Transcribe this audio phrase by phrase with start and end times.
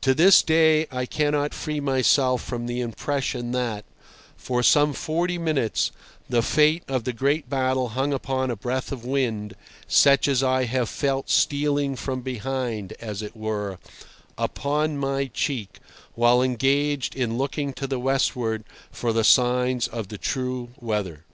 [0.00, 3.84] To this day I cannot free myself from the impression that,
[4.36, 5.92] for some forty minutes,
[6.28, 9.54] the fate of the great battle hung upon a breath of wind
[9.86, 13.78] such as I have felt stealing from behind, as it were,
[14.36, 15.78] upon my cheek
[16.16, 21.24] while engaged in looking to the westward for the signs of the true weather.